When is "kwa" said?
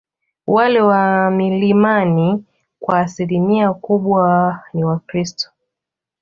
2.79-2.99